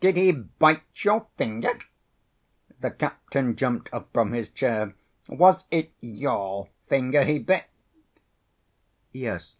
[0.00, 1.68] Did he bite your finger?"
[2.80, 4.96] The captain jumped up from his chair.
[5.28, 7.66] "Was it your finger he bit?"
[9.12, 9.54] "Yes.